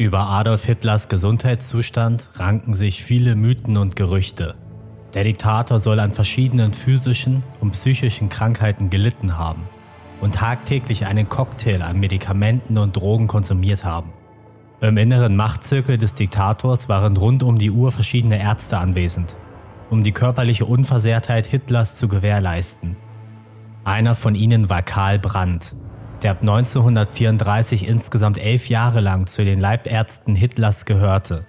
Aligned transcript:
Über 0.00 0.30
Adolf 0.30 0.64
Hitlers 0.64 1.10
Gesundheitszustand 1.10 2.26
ranken 2.36 2.72
sich 2.72 3.04
viele 3.04 3.36
Mythen 3.36 3.76
und 3.76 3.96
Gerüchte. 3.96 4.54
Der 5.12 5.24
Diktator 5.24 5.78
soll 5.78 6.00
an 6.00 6.14
verschiedenen 6.14 6.72
physischen 6.72 7.44
und 7.60 7.72
psychischen 7.72 8.30
Krankheiten 8.30 8.88
gelitten 8.88 9.36
haben 9.36 9.68
und 10.22 10.36
tagtäglich 10.36 11.04
einen 11.04 11.28
Cocktail 11.28 11.82
an 11.82 12.00
Medikamenten 12.00 12.78
und 12.78 12.96
Drogen 12.96 13.26
konsumiert 13.26 13.84
haben. 13.84 14.14
Im 14.80 14.96
inneren 14.96 15.36
Machtzirkel 15.36 15.98
des 15.98 16.14
Diktators 16.14 16.88
waren 16.88 17.18
rund 17.18 17.42
um 17.42 17.58
die 17.58 17.70
Uhr 17.70 17.92
verschiedene 17.92 18.40
Ärzte 18.40 18.78
anwesend, 18.78 19.36
um 19.90 20.02
die 20.02 20.12
körperliche 20.12 20.64
Unversehrtheit 20.64 21.46
Hitlers 21.46 21.98
zu 21.98 22.08
gewährleisten. 22.08 22.96
Einer 23.84 24.14
von 24.14 24.34
ihnen 24.34 24.70
war 24.70 24.80
Karl 24.80 25.18
Brandt, 25.18 25.74
der 26.22 26.32
ab 26.32 26.40
1934 26.40 27.86
insgesamt 27.86 28.38
elf 28.38 28.68
Jahre 28.68 29.00
lang 29.00 29.26
zu 29.26 29.44
den 29.44 29.60
Leibärzten 29.60 30.34
Hitlers 30.34 30.84
gehörte. 30.84 31.46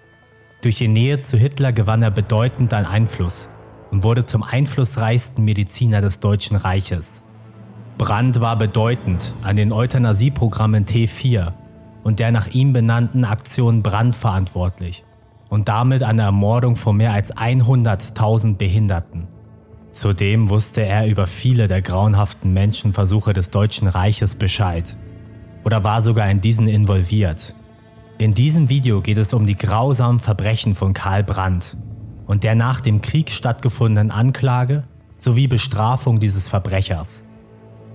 Durch 0.62 0.76
die 0.76 0.88
Nähe 0.88 1.18
zu 1.18 1.38
Hitler 1.38 1.74
gewann 1.74 2.04
er 2.04 2.12
bedeutend 2.12 2.74
an 2.74 2.86
Einfluss 2.86 3.50
und 3.92 4.04
wurde 4.04 4.26
zum 4.26 4.44
einflussreichsten 4.44 5.44
Mediziner 5.44 6.02
des 6.02 6.20
Deutschen 6.20 6.56
Reiches. 6.56 7.24
Brandt 7.98 8.42
war 8.42 8.58
bedeutend 8.58 9.34
an 9.44 9.56
den 9.56 9.72
Euthanasieprogrammen 9.72 10.86
T4 10.86 11.54
und 12.04 12.20
der 12.20 12.32
nach 12.32 12.48
ihm 12.48 12.74
benannten 12.74 13.26
Aktion 13.26 13.84
Brandt 13.84 14.16
verantwortlich 14.16 15.04
und 15.50 15.68
damit 15.68 16.02
an 16.02 16.18
der 16.18 16.28
Ermordung 16.28 16.76
von 16.76 16.98
mehr 16.98 17.14
als 17.14 17.36
100.000 17.36 18.58
Behinderten. 18.58 19.28
Zudem 19.92 20.50
wusste 20.50 20.84
er 20.84 21.06
über 21.08 21.28
viele 21.28 21.68
der 21.68 21.82
grauenhaften 21.82 22.54
Menschenversuche 22.54 23.34
des 23.34 23.50
Deutschen 23.50 23.90
Reiches 23.90 24.36
Bescheid 24.36 24.96
oder 25.66 25.84
war 25.84 26.02
sogar 26.02 26.30
in 26.32 26.40
diesen 26.40 26.68
involviert. 26.68 27.54
In 28.18 28.34
diesem 28.34 28.70
Video 28.70 29.02
geht 29.02 29.18
es 29.18 29.34
um 29.34 29.46
die 29.46 29.56
grausamen 29.56 30.20
Verbrechen 30.20 30.76
von 30.76 30.94
Karl 30.94 31.24
Brandt 31.24 31.76
und 32.26 32.46
der 32.46 32.56
nach 32.56 32.80
dem 32.80 33.02
Krieg 33.02 33.32
stattgefundenen 33.32 34.12
Anklage 34.12 34.84
sowie 35.18 35.48
Bestrafung 35.48 36.20
dieses 36.20 36.48
Verbrechers. 36.48 37.26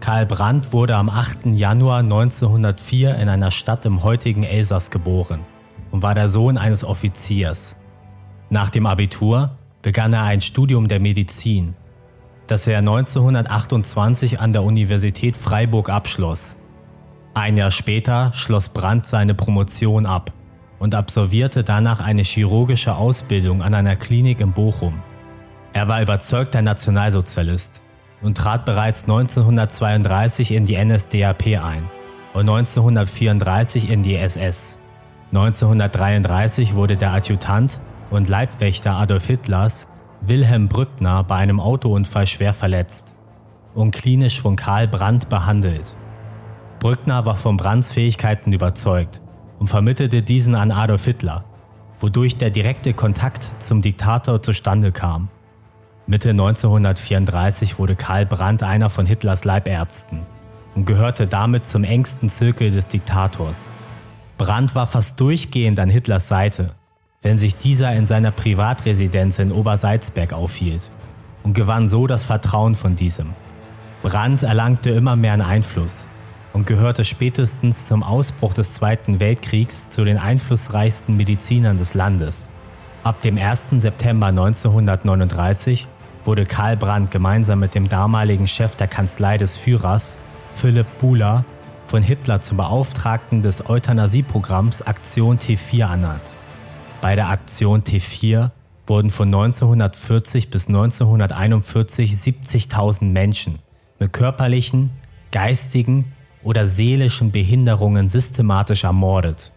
Karl 0.00 0.26
Brandt 0.26 0.74
wurde 0.74 0.96
am 0.96 1.08
8. 1.08 1.46
Januar 1.56 2.00
1904 2.00 3.14
in 3.14 3.30
einer 3.30 3.50
Stadt 3.50 3.86
im 3.86 4.02
heutigen 4.02 4.42
Elsass 4.42 4.90
geboren 4.90 5.40
und 5.90 6.02
war 6.02 6.14
der 6.14 6.28
Sohn 6.28 6.58
eines 6.58 6.84
Offiziers. 6.84 7.76
Nach 8.50 8.68
dem 8.68 8.84
Abitur 8.84 9.56
begann 9.80 10.12
er 10.12 10.24
ein 10.24 10.42
Studium 10.42 10.88
der 10.88 11.00
Medizin 11.00 11.74
das 12.46 12.66
er 12.66 12.78
1928 12.78 14.40
an 14.40 14.52
der 14.52 14.62
Universität 14.62 15.36
Freiburg 15.36 15.90
abschloss. 15.90 16.58
Ein 17.34 17.56
Jahr 17.56 17.70
später 17.70 18.32
schloss 18.34 18.68
Brandt 18.68 19.06
seine 19.06 19.34
Promotion 19.34 20.06
ab 20.06 20.32
und 20.78 20.94
absolvierte 20.94 21.64
danach 21.64 22.00
eine 22.00 22.22
chirurgische 22.22 22.94
Ausbildung 22.94 23.62
an 23.62 23.74
einer 23.74 23.96
Klinik 23.96 24.40
in 24.40 24.52
Bochum. 24.52 25.02
Er 25.72 25.88
war 25.88 26.00
überzeugter 26.00 26.62
Nationalsozialist 26.62 27.82
und 28.22 28.36
trat 28.36 28.64
bereits 28.64 29.02
1932 29.02 30.52
in 30.52 30.64
die 30.64 30.82
NSDAP 30.82 31.62
ein 31.62 31.84
und 32.32 32.48
1934 32.48 33.90
in 33.90 34.02
die 34.02 34.16
SS. 34.16 34.78
1933 35.32 36.74
wurde 36.74 36.96
der 36.96 37.12
Adjutant 37.12 37.80
und 38.10 38.28
Leibwächter 38.28 38.92
Adolf 38.92 39.26
Hitlers 39.26 39.88
Wilhelm 40.20 40.68
Brückner 40.68 41.22
bei 41.24 41.36
einem 41.36 41.60
Autounfall 41.60 42.26
schwer 42.26 42.52
verletzt 42.52 43.14
und 43.74 43.92
klinisch 43.92 44.40
von 44.40 44.56
Karl 44.56 44.88
Brandt 44.88 45.28
behandelt. 45.28 45.96
Brückner 46.78 47.26
war 47.26 47.36
von 47.36 47.56
Brandts 47.56 47.92
Fähigkeiten 47.92 48.52
überzeugt 48.52 49.20
und 49.58 49.68
vermittelte 49.68 50.22
diesen 50.22 50.54
an 50.54 50.70
Adolf 50.70 51.04
Hitler, 51.04 51.44
wodurch 52.00 52.36
der 52.36 52.50
direkte 52.50 52.94
Kontakt 52.94 53.62
zum 53.62 53.82
Diktator 53.82 54.42
zustande 54.42 54.92
kam. 54.92 55.28
Mitte 56.06 56.30
1934 56.30 57.78
wurde 57.78 57.96
Karl 57.96 58.26
Brandt 58.26 58.62
einer 58.62 58.90
von 58.90 59.06
Hitlers 59.06 59.44
Leibärzten 59.44 60.22
und 60.74 60.86
gehörte 60.86 61.26
damit 61.26 61.66
zum 61.66 61.84
engsten 61.84 62.28
Zirkel 62.28 62.70
des 62.70 62.86
Diktators. 62.86 63.70
Brandt 64.38 64.74
war 64.74 64.86
fast 64.86 65.18
durchgehend 65.20 65.80
an 65.80 65.88
Hitlers 65.88 66.28
Seite 66.28 66.68
wenn 67.26 67.38
sich 67.38 67.56
dieser 67.56 67.92
in 67.92 68.06
seiner 68.06 68.30
Privatresidenz 68.30 69.40
in 69.40 69.50
Obersalzberg 69.50 70.32
aufhielt 70.32 70.92
und 71.42 71.54
gewann 71.54 71.88
so 71.88 72.06
das 72.06 72.22
Vertrauen 72.22 72.76
von 72.76 72.94
diesem. 72.94 73.30
Brandt 74.04 74.44
erlangte 74.44 74.90
immer 74.90 75.16
mehr 75.16 75.32
an 75.32 75.40
Einfluss 75.40 76.06
und 76.52 76.68
gehörte 76.68 77.04
spätestens 77.04 77.88
zum 77.88 78.04
Ausbruch 78.04 78.54
des 78.54 78.74
Zweiten 78.74 79.18
Weltkriegs 79.18 79.88
zu 79.88 80.04
den 80.04 80.18
einflussreichsten 80.18 81.16
Medizinern 81.16 81.78
des 81.78 81.94
Landes. 81.94 82.48
Ab 83.02 83.20
dem 83.22 83.38
1. 83.38 83.70
September 83.70 84.28
1939 84.28 85.88
wurde 86.22 86.46
Karl 86.46 86.76
Brandt 86.76 87.10
gemeinsam 87.10 87.58
mit 87.58 87.74
dem 87.74 87.88
damaligen 87.88 88.46
Chef 88.46 88.76
der 88.76 88.86
Kanzlei 88.86 89.36
des 89.36 89.56
Führers, 89.56 90.16
Philipp 90.54 90.86
Buhler, 91.00 91.44
von 91.88 92.04
Hitler 92.04 92.40
zum 92.40 92.56
Beauftragten 92.56 93.42
des 93.42 93.68
Euthanasieprogramms 93.68 94.82
Aktion 94.82 95.40
T4 95.40 95.90
ernannt. 95.90 96.35
Bei 97.00 97.14
der 97.14 97.28
Aktion 97.28 97.82
T4 97.82 98.50
wurden 98.86 99.10
von 99.10 99.28
1940 99.28 100.50
bis 100.50 100.68
1941 100.68 102.12
70.000 102.12 103.04
Menschen 103.04 103.58
mit 103.98 104.12
körperlichen, 104.12 104.90
geistigen 105.30 106.12
oder 106.42 106.66
seelischen 106.66 107.32
Behinderungen 107.32 108.08
systematisch 108.08 108.84
ermordet. 108.84 109.52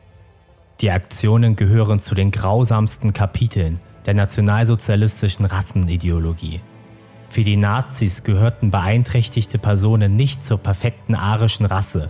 Die 0.82 0.92
Aktionen 0.92 1.56
gehören 1.56 2.00
zu 2.00 2.16
den 2.16 2.32
grausamsten 2.32 3.14
Kapiteln 3.14 3.80
der 4.06 4.14
nationalsozialistischen 4.14 5.46
Rassenideologie. 5.46 6.62
Für 7.30 7.44
die 7.44 7.58
Nazis 7.58 8.24
gehörten 8.24 8.72
beeinträchtigte 8.72 9.60
Personen 9.60 10.16
nicht 10.16 10.44
zur 10.44 10.58
perfekten 10.58 11.16
arischen 11.16 11.66
Rasse 11.66 12.10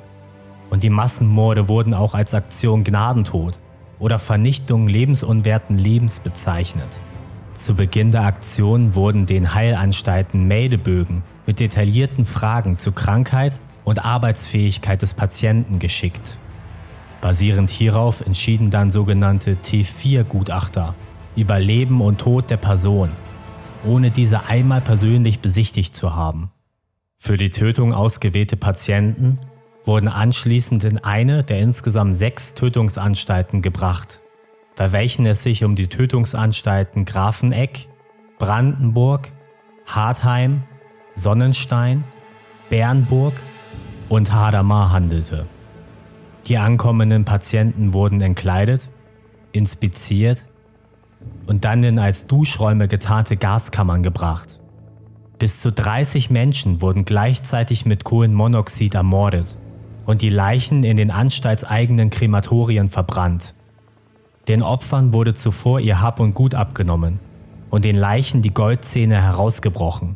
und 0.70 0.84
die 0.84 0.90
Massenmorde 0.90 1.68
wurden 1.68 1.94
auch 1.94 2.14
als 2.14 2.34
Aktion 2.34 2.84
Gnadentod 2.84 3.60
oder 4.00 4.18
Vernichtung 4.18 4.88
lebensunwerten 4.88 5.78
Lebens 5.78 6.20
bezeichnet. 6.20 7.00
Zu 7.54 7.76
Beginn 7.76 8.12
der 8.12 8.24
Aktion 8.24 8.96
wurden 8.96 9.26
den 9.26 9.54
Heilanstalten 9.54 10.48
Meldebögen 10.48 11.24
mit 11.46 11.60
detaillierten 11.60 12.26
Fragen 12.26 12.78
zu 12.78 12.94
Krankheit 12.94 13.60
und 13.84 14.06
Arbeitsfähigkeit 14.06 15.02
des 15.02 15.14
Patienten 15.14 15.80
geschickt. 15.80 16.38
Basierend 17.22 17.70
hierauf 17.70 18.22
entschieden 18.22 18.70
dann 18.70 18.92
sogenannte 18.92 19.56
T4-Gutachter 19.56 20.96
über 21.36 21.60
Leben 21.60 22.00
und 22.00 22.22
Tod 22.22 22.50
der 22.50 22.58
Person, 22.58 23.10
ohne 23.86 24.10
diese 24.10 24.48
einmal 24.48 24.80
persönlich 24.80 25.40
besichtigt 25.40 25.96
zu 25.96 26.16
haben. 26.16 26.52
Für 27.18 27.36
die 27.36 27.50
Tötung 27.50 27.94
ausgewählte 27.94 28.56
Patienten 28.56 29.38
wurden 29.86 30.08
anschließend 30.08 30.84
in 30.84 30.98
eine 31.00 31.44
der 31.44 31.60
insgesamt 31.60 32.16
sechs 32.16 32.54
Tötungsanstalten 32.54 33.62
gebracht, 33.62 34.22
bei 34.76 34.92
welchen 34.92 35.26
es 35.26 35.44
sich 35.44 35.64
um 35.64 35.76
die 35.76 35.88
Tötungsanstalten 35.88 37.06
Grafeneck, 37.06 37.88
Brandenburg, 38.38 39.32
Hartheim, 39.86 40.64
Sonnenstein, 41.16 42.04
Bernburg 42.70 43.34
und 44.10 44.32
Hadamar 44.32 44.92
handelte. 44.92 45.46
Die 46.48 46.58
ankommenden 46.58 47.26
Patienten 47.26 47.94
wurden 47.94 48.22
entkleidet, 48.22 48.90
inspiziert 49.52 50.46
und 51.48 51.66
dann 51.66 51.84
in 51.84 52.00
als 52.00 52.26
Duschräume 52.26 52.88
getarnte 52.88 53.38
Gaskammern 53.38 54.04
gebracht. 54.04 54.60
Bis 55.38 55.62
zu 55.62 55.72
30 55.72 56.30
Menschen 56.30 56.82
wurden 56.82 57.06
gleichzeitig 57.06 57.86
mit 57.86 58.04
Kohlenmonoxid 58.04 58.96
ermordet 58.96 59.58
und 60.10 60.24
die 60.24 60.30
Leichen 60.30 60.84
in 60.84 60.98
den 60.98 61.12
anstaltseigenen 61.12 62.10
Krematorien 62.10 62.90
verbrannt. 62.90 63.54
Den 64.48 64.64
Opfern 64.64 65.14
wurde 65.14 65.36
zuvor 65.36 65.82
ihr 65.82 66.02
Hab 66.02 66.20
und 66.20 66.34
Gut 66.34 66.56
abgenommen 66.56 67.20
und 67.70 67.86
den 67.86 67.96
Leichen 67.96 68.42
die 68.42 68.50
Goldzähne 68.50 69.22
herausgebrochen. 69.22 70.16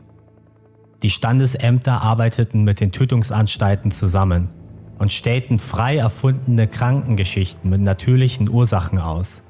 Die 1.04 1.12
Standesämter 1.12 2.02
arbeiteten 2.02 2.64
mit 2.64 2.80
den 2.80 2.92
Tötungsanstalten 2.92 3.92
zusammen 3.92 4.50
und 4.98 5.12
stellten 5.12 5.60
frei 5.60 5.98
erfundene 5.98 6.66
Krankengeschichten 6.66 7.70
mit 7.70 7.82
natürlichen 7.82 8.50
Ursachen 8.50 8.98
aus. 8.98 9.44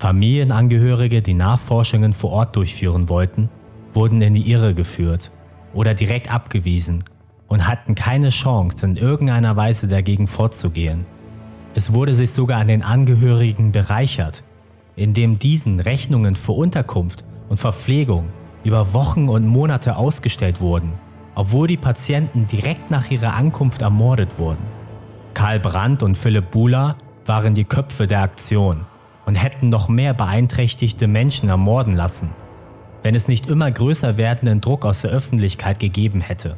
Familienangehörige, 0.00 1.22
die 1.22 1.34
Nachforschungen 1.34 2.12
vor 2.12 2.32
Ort 2.32 2.56
durchführen 2.56 3.08
wollten, 3.08 3.50
wurden 3.94 4.20
in 4.20 4.34
die 4.34 4.50
Irre 4.50 4.74
geführt 4.74 5.30
oder 5.74 5.94
direkt 5.94 6.34
abgewiesen 6.34 7.04
und 7.50 7.66
hatten 7.66 7.96
keine 7.96 8.30
Chance, 8.30 8.86
in 8.86 8.94
irgendeiner 8.94 9.56
Weise 9.56 9.88
dagegen 9.88 10.28
vorzugehen. 10.28 11.04
Es 11.74 11.92
wurde 11.92 12.14
sich 12.14 12.30
sogar 12.30 12.60
an 12.60 12.68
den 12.68 12.82
Angehörigen 12.82 13.72
bereichert, 13.72 14.44
indem 14.94 15.38
diesen 15.38 15.80
Rechnungen 15.80 16.36
für 16.36 16.52
Unterkunft 16.52 17.24
und 17.48 17.58
Verpflegung 17.58 18.28
über 18.62 18.94
Wochen 18.94 19.28
und 19.28 19.46
Monate 19.46 19.96
ausgestellt 19.96 20.60
wurden, 20.60 20.92
obwohl 21.34 21.66
die 21.66 21.76
Patienten 21.76 22.46
direkt 22.46 22.90
nach 22.90 23.10
ihrer 23.10 23.34
Ankunft 23.34 23.82
ermordet 23.82 24.38
wurden. 24.38 24.64
Karl 25.34 25.58
Brandt 25.58 26.04
und 26.04 26.16
Philipp 26.16 26.52
Buhler 26.52 26.96
waren 27.26 27.54
die 27.54 27.64
Köpfe 27.64 28.06
der 28.06 28.22
Aktion 28.22 28.86
und 29.26 29.34
hätten 29.34 29.70
noch 29.70 29.88
mehr 29.88 30.14
beeinträchtigte 30.14 31.08
Menschen 31.08 31.48
ermorden 31.48 31.94
lassen, 31.94 32.30
wenn 33.02 33.16
es 33.16 33.26
nicht 33.26 33.48
immer 33.48 33.70
größer 33.72 34.16
werdenden 34.16 34.60
Druck 34.60 34.84
aus 34.84 35.02
der 35.02 35.10
Öffentlichkeit 35.10 35.80
gegeben 35.80 36.20
hätte. 36.20 36.56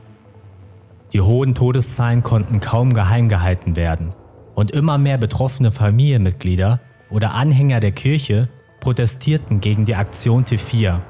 Die 1.13 1.21
hohen 1.21 1.55
Todeszahlen 1.55 2.23
konnten 2.23 2.61
kaum 2.61 2.95
geheim 2.95 3.29
gehalten 3.29 3.77
werden 3.77 4.15
und 4.55 4.71
immer 4.71 4.97
mehr 4.97 5.19
betroffene 5.19 5.71
Familienmitglieder 5.71 6.81
oder 7.11 7.35
Anhänger 7.35 7.81
der 7.81 7.93
Kirche 7.93 8.49
protestierten 8.81 9.61
gegen 9.61 9.85
die 9.85 9.95
Aktion 9.95 10.45
T4. 10.45 11.01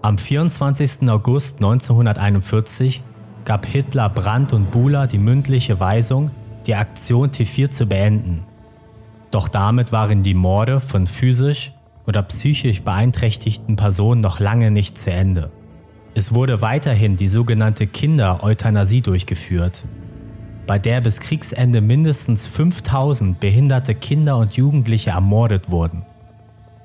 Am 0.00 0.16
24. 0.16 1.08
August 1.10 1.56
1941 1.56 3.02
gab 3.44 3.66
Hitler 3.66 4.08
Brandt 4.08 4.54
und 4.54 4.70
Buhler 4.70 5.06
die 5.06 5.18
mündliche 5.18 5.78
Weisung, 5.78 6.30
die 6.66 6.74
Aktion 6.74 7.30
T4 7.30 7.68
zu 7.68 7.86
beenden. 7.86 8.44
Doch 9.30 9.48
damit 9.48 9.92
waren 9.92 10.22
die 10.22 10.34
Morde 10.34 10.80
von 10.80 11.06
physisch 11.06 11.72
oder 12.06 12.22
psychisch 12.22 12.82
beeinträchtigten 12.82 13.76
Personen 13.76 14.22
noch 14.22 14.40
lange 14.40 14.70
nicht 14.70 14.96
zu 14.96 15.12
Ende. 15.12 15.52
Es 16.14 16.34
wurde 16.34 16.60
weiterhin 16.60 17.16
die 17.16 17.28
sogenannte 17.28 17.86
Kinder-Euthanasie 17.86 19.00
durchgeführt, 19.00 19.84
bei 20.66 20.78
der 20.78 21.00
bis 21.00 21.20
Kriegsende 21.20 21.80
mindestens 21.80 22.46
5000 22.46 23.38
behinderte 23.38 23.94
Kinder 23.94 24.36
und 24.38 24.52
Jugendliche 24.52 25.10
ermordet 25.10 25.70
wurden. 25.70 26.04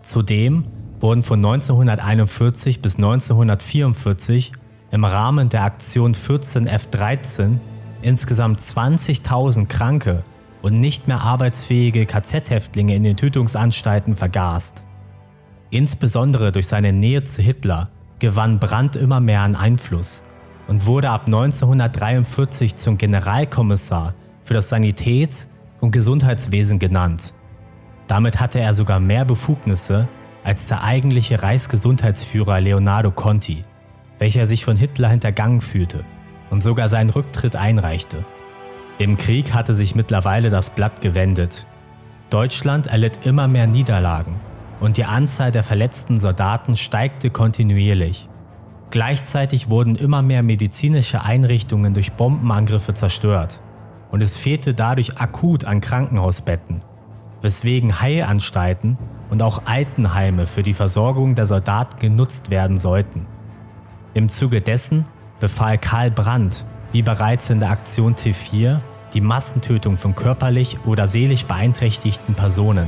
Zudem 0.01 0.65
wurden 0.99 1.23
von 1.23 1.43
1941 1.43 2.81
bis 2.81 2.95
1944 2.97 4.53
im 4.91 5.03
Rahmen 5.03 5.49
der 5.49 5.63
Aktion 5.63 6.13
14F13 6.13 7.57
insgesamt 8.01 8.59
20.000 8.59 9.65
kranke 9.65 10.23
und 10.61 10.79
nicht 10.79 11.07
mehr 11.07 11.21
arbeitsfähige 11.21 12.05
KZ-Häftlinge 12.05 12.95
in 12.95 13.03
den 13.03 13.17
Tötungsanstalten 13.17 14.15
vergast. 14.15 14.83
Insbesondere 15.71 16.51
durch 16.51 16.67
seine 16.67 16.93
Nähe 16.93 17.23
zu 17.23 17.41
Hitler 17.41 17.89
gewann 18.19 18.59
Brandt 18.59 18.95
immer 18.95 19.19
mehr 19.19 19.41
an 19.41 19.55
Einfluss 19.55 20.23
und 20.67 20.85
wurde 20.85 21.09
ab 21.09 21.25
1943 21.25 22.75
zum 22.75 22.97
Generalkommissar 22.97 24.13
für 24.43 24.53
das 24.53 24.69
Sanitäts- 24.69 25.47
und 25.79 25.91
Gesundheitswesen 25.91 26.79
genannt. 26.79 27.33
Damit 28.07 28.39
hatte 28.39 28.59
er 28.59 28.73
sogar 28.73 28.99
mehr 28.99 29.25
Befugnisse 29.25 30.07
als 30.43 30.67
der 30.67 30.83
eigentliche 30.83 31.41
Reichsgesundheitsführer 31.41 32.61
Leonardo 32.61 33.11
Conti, 33.11 33.63
welcher 34.19 34.47
sich 34.47 34.63
von 34.63 34.77
Hitler 34.77 35.09
hintergangen 35.09 35.61
fühlte 35.61 36.05
und 36.49 36.61
sogar 36.61 36.89
seinen 36.89 37.09
Rücktritt 37.09 37.55
einreichte. 37.55 38.23
Im 38.97 39.17
Krieg 39.17 39.53
hatte 39.53 39.73
sich 39.73 39.95
mittlerweile 39.95 40.49
das 40.49 40.69
Blatt 40.69 41.01
gewendet. 41.01 41.65
Deutschland 42.29 42.87
erlitt 42.87 43.25
immer 43.25 43.47
mehr 43.47 43.67
Niederlagen 43.67 44.39
und 44.79 44.97
die 44.97 45.05
Anzahl 45.05 45.51
der 45.51 45.63
verletzten 45.63 46.19
Soldaten 46.19 46.77
steigte 46.77 47.29
kontinuierlich. 47.29 48.27
Gleichzeitig 48.91 49.69
wurden 49.69 49.95
immer 49.95 50.21
mehr 50.21 50.43
medizinische 50.43 51.23
Einrichtungen 51.23 51.93
durch 51.93 52.13
Bombenangriffe 52.13 52.93
zerstört 52.93 53.61
und 54.11 54.21
es 54.21 54.37
fehlte 54.37 54.73
dadurch 54.73 55.17
akut 55.17 55.65
an 55.65 55.81
Krankenhausbetten, 55.81 56.79
weswegen 57.41 57.99
Heilanstalten 57.99 58.97
und 59.29 59.41
auch 59.41 59.63
Altenheime 59.65 60.45
für 60.45 60.63
die 60.63 60.73
Versorgung 60.73 61.35
der 61.35 61.45
Soldaten 61.45 61.99
genutzt 61.99 62.51
werden 62.51 62.77
sollten. 62.77 63.25
Im 64.13 64.29
Zuge 64.29 64.61
dessen 64.61 65.05
befahl 65.39 65.77
Karl 65.77 66.11
Brandt 66.11 66.65
wie 66.93 67.01
bereits 67.01 67.49
in 67.49 67.59
der 67.59 67.71
Aktion 67.71 68.15
T4, 68.15 68.79
die 69.13 69.19
Massentötung 69.19 69.97
von 69.97 70.15
körperlich 70.15 70.77
oder 70.85 71.09
seelisch 71.09 71.43
beeinträchtigten 71.43 72.35
Personen. 72.35 72.87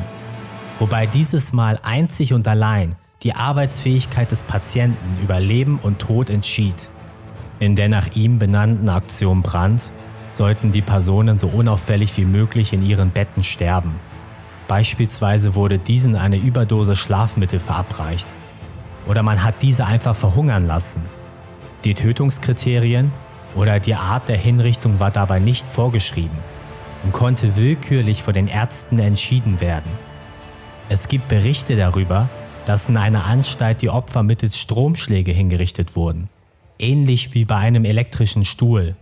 Wobei 0.79 1.07
dieses 1.07 1.53
Mal 1.53 1.79
einzig 1.83 2.33
und 2.33 2.47
allein 2.47 2.95
die 3.23 3.33
Arbeitsfähigkeit 3.33 4.31
des 4.31 4.43
Patienten 4.43 5.23
über 5.23 5.39
Leben 5.39 5.79
und 5.81 5.99
Tod 5.99 6.29
entschied. 6.29 6.89
In 7.59 7.75
der 7.75 7.89
nach 7.89 8.15
ihm 8.15 8.37
benannten 8.37 8.87
Aktion 8.87 9.41
Brand 9.41 9.91
sollten 10.31 10.71
die 10.71 10.83
Personen 10.83 11.39
so 11.39 11.47
unauffällig 11.47 12.15
wie 12.17 12.25
möglich 12.25 12.73
in 12.73 12.85
ihren 12.85 13.09
Betten 13.09 13.43
sterben. 13.43 13.95
Beispielsweise 14.67 15.55
wurde 15.55 15.79
diesen 15.79 16.15
eine 16.15 16.37
Überdose 16.37 16.95
Schlafmittel 16.95 17.59
verabreicht. 17.59 18.27
Oder 19.07 19.23
man 19.23 19.43
hat 19.43 19.55
diese 19.61 19.85
einfach 19.85 20.15
verhungern 20.15 20.67
lassen. 20.67 21.01
Die 21.85 21.95
Tötungskriterien 21.95 23.11
oder 23.55 23.79
die 23.79 23.95
Art 23.95 24.29
der 24.29 24.37
Hinrichtung 24.37 24.99
war 24.99 25.09
dabei 25.09 25.39
nicht 25.39 25.67
vorgeschrieben 25.67 26.37
und 27.03 27.13
konnte 27.13 27.55
willkürlich 27.55 28.21
von 28.21 28.35
den 28.35 28.47
Ärzten 28.47 28.99
entschieden 28.99 29.59
werden. 29.61 29.89
Es 30.89 31.09
gibt 31.09 31.27
Berichte 31.27 31.75
darüber, 31.75 32.29
dass 32.65 32.87
in 32.87 32.95
einer 32.95 33.25
Anstalt 33.25 33.81
die 33.81 33.89
Opfer 33.89 34.23
mittels 34.23 34.57
Stromschläge 34.57 35.33
hingerichtet 35.33 35.97
wurden, 35.97 36.29
ähnlich 36.79 37.33
wie 37.33 37.43
bei 37.43 37.57
einem 37.57 37.83
elektrischen 37.83 38.45
Stuhl. 38.45 38.95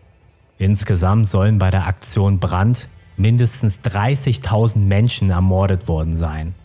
Insgesamt 0.57 1.27
sollen 1.27 1.59
bei 1.59 1.69
der 1.69 1.85
Aktion 1.85 2.39
Brand 2.39 2.89
mindestens 3.17 3.81
30.000 3.81 4.79
Menschen 4.79 5.29
ermordet 5.29 5.87
worden 5.87 6.15
sein. 6.15 6.55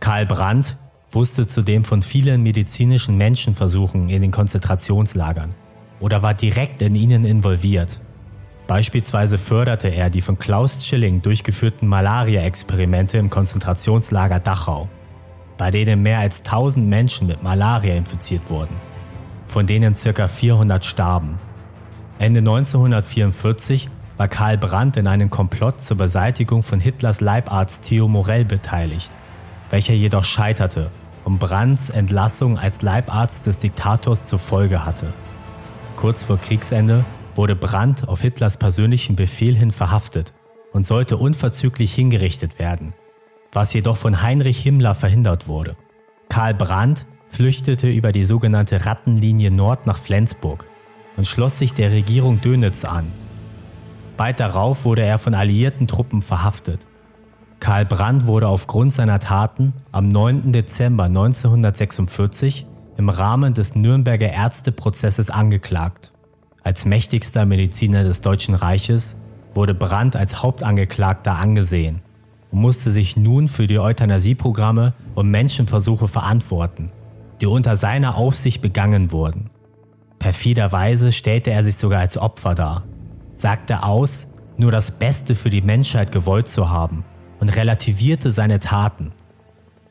Karl 0.00 0.26
Brandt 0.26 0.76
wusste 1.10 1.46
zudem 1.46 1.84
von 1.84 2.02
vielen 2.02 2.42
medizinischen 2.42 3.16
Menschenversuchen 3.16 4.10
in 4.10 4.20
den 4.20 4.32
Konzentrationslagern 4.32 5.54
oder 5.98 6.22
war 6.22 6.34
direkt 6.34 6.82
in 6.82 6.94
ihnen 6.94 7.24
involviert. 7.24 8.00
Beispielsweise 8.66 9.38
förderte 9.38 9.88
er 9.88 10.08
die 10.08 10.22
von 10.22 10.38
Klaus 10.38 10.84
Schilling 10.84 11.20
durchgeführten 11.20 11.88
Malaria-Experimente 11.88 13.18
im 13.18 13.28
Konzentrationslager 13.28 14.40
Dachau, 14.40 14.88
bei 15.58 15.70
denen 15.70 16.02
mehr 16.02 16.20
als 16.20 16.44
1000 16.44 16.88
Menschen 16.88 17.26
mit 17.26 17.42
Malaria 17.42 17.94
infiziert 17.94 18.48
wurden, 18.48 18.76
von 19.46 19.66
denen 19.66 19.94
ca. 19.94 20.28
400 20.28 20.84
starben. 20.84 21.38
Ende 22.18 22.38
1944 22.38 23.88
war 24.16 24.28
Karl 24.28 24.58
Brandt 24.58 24.96
in 24.96 25.08
einem 25.08 25.30
Komplott 25.30 25.82
zur 25.82 25.96
Beseitigung 25.96 26.62
von 26.62 26.78
Hitlers 26.78 27.20
Leibarzt 27.20 27.84
Theo 27.84 28.06
Morell 28.06 28.44
beteiligt, 28.44 29.10
welcher 29.70 29.94
jedoch 29.94 30.24
scheiterte 30.24 30.90
und 31.24 31.38
Brandts 31.38 31.90
Entlassung 31.90 32.58
als 32.58 32.82
Leibarzt 32.82 33.46
des 33.46 33.58
Diktators 33.58 34.28
zur 34.28 34.38
Folge 34.38 34.84
hatte. 34.84 35.12
Kurz 35.96 36.22
vor 36.22 36.38
Kriegsende 36.38 37.04
wurde 37.34 37.56
Brandt 37.56 38.08
auf 38.08 38.20
Hitlers 38.20 38.56
persönlichen 38.56 39.16
Befehl 39.16 39.56
hin 39.56 39.72
verhaftet 39.72 40.34
und 40.72 40.84
sollte 40.84 41.16
unverzüglich 41.16 41.94
hingerichtet 41.94 42.58
werden, 42.58 42.94
was 43.52 43.72
jedoch 43.72 43.96
von 43.96 44.22
Heinrich 44.22 44.60
Himmler 44.60 44.94
verhindert 44.94 45.48
wurde. 45.48 45.76
Karl 46.28 46.54
Brandt 46.54 47.06
flüchtete 47.28 47.88
über 47.90 48.12
die 48.12 48.24
sogenannte 48.24 48.86
Rattenlinie 48.86 49.50
Nord 49.50 49.86
nach 49.86 49.98
Flensburg 49.98 50.66
und 51.16 51.26
schloss 51.26 51.58
sich 51.58 51.74
der 51.74 51.92
Regierung 51.92 52.40
Dönitz 52.40 52.84
an. 52.84 53.12
Bald 54.16 54.40
darauf 54.40 54.84
wurde 54.84 55.02
er 55.02 55.18
von 55.18 55.34
alliierten 55.34 55.88
Truppen 55.88 56.22
verhaftet. 56.22 56.86
Karl 57.60 57.86
Brandt 57.86 58.26
wurde 58.26 58.48
aufgrund 58.48 58.92
seiner 58.92 59.20
Taten 59.20 59.72
am 59.92 60.08
9. 60.08 60.52
Dezember 60.52 61.04
1946 61.04 62.66
im 62.96 63.08
Rahmen 63.08 63.54
des 63.54 63.74
Nürnberger 63.74 64.30
Ärzteprozesses 64.30 65.30
angeklagt. 65.30 66.11
Als 66.64 66.84
mächtigster 66.84 67.44
Mediziner 67.44 68.04
des 68.04 68.20
Deutschen 68.20 68.54
Reiches 68.54 69.16
wurde 69.52 69.74
Brandt 69.74 70.16
als 70.16 70.42
Hauptangeklagter 70.42 71.36
angesehen 71.36 72.02
und 72.50 72.60
musste 72.60 72.90
sich 72.90 73.16
nun 73.16 73.48
für 73.48 73.66
die 73.66 73.78
Euthanasieprogramme 73.78 74.94
und 75.14 75.30
Menschenversuche 75.30 76.06
verantworten, 76.06 76.92
die 77.40 77.46
unter 77.46 77.76
seiner 77.76 78.14
Aufsicht 78.16 78.62
begangen 78.62 79.10
wurden. 79.10 79.50
Perfiderweise 80.18 81.10
stellte 81.10 81.50
er 81.50 81.64
sich 81.64 81.76
sogar 81.76 82.00
als 82.00 82.16
Opfer 82.16 82.54
dar, 82.54 82.84
sagte 83.34 83.82
aus, 83.82 84.28
nur 84.56 84.70
das 84.70 84.92
Beste 84.92 85.34
für 85.34 85.50
die 85.50 85.62
Menschheit 85.62 86.12
gewollt 86.12 86.46
zu 86.46 86.70
haben 86.70 87.04
und 87.40 87.48
relativierte 87.48 88.30
seine 88.30 88.60
Taten. 88.60 89.10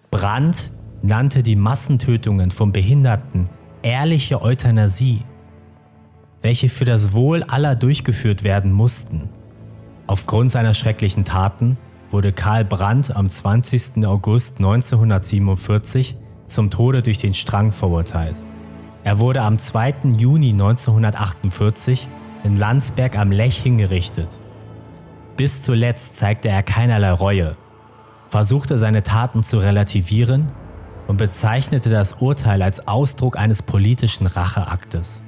Brandt 0.09 0.71
nannte 1.01 1.43
die 1.43 1.57
Massentötungen 1.57 2.51
von 2.51 2.71
Behinderten 2.71 3.49
ehrliche 3.81 4.41
Euthanasie, 4.41 5.23
welche 6.41 6.69
für 6.69 6.85
das 6.85 7.13
Wohl 7.13 7.43
aller 7.43 7.75
durchgeführt 7.75 8.43
werden 8.43 8.71
mussten. 8.71 9.29
Aufgrund 10.07 10.51
seiner 10.51 10.73
schrecklichen 10.73 11.25
Taten 11.25 11.77
wurde 12.09 12.33
Karl 12.33 12.65
Brandt 12.65 13.15
am 13.15 13.29
20. 13.29 14.05
August 14.05 14.57
1947 14.57 16.17
zum 16.47 16.69
Tode 16.69 17.01
durch 17.01 17.19
den 17.19 17.33
Strang 17.33 17.71
verurteilt. 17.71 18.35
Er 19.03 19.19
wurde 19.19 19.41
am 19.41 19.57
2. 19.57 19.95
Juni 20.17 20.49
1948 20.49 22.07
in 22.43 22.57
Landsberg 22.57 23.17
am 23.17 23.31
Lech 23.31 23.57
hingerichtet. 23.57 24.39
Bis 25.37 25.63
zuletzt 25.63 26.15
zeigte 26.15 26.49
er 26.49 26.61
keinerlei 26.61 27.11
Reue, 27.11 27.55
versuchte 28.29 28.77
seine 28.77 29.03
Taten 29.03 29.43
zu 29.43 29.59
relativieren 29.59 30.49
und 31.07 31.17
bezeichnete 31.17 31.89
das 31.89 32.13
Urteil 32.13 32.61
als 32.61 32.87
Ausdruck 32.87 33.37
eines 33.37 33.63
politischen 33.63 34.27
Racheaktes. 34.27 35.21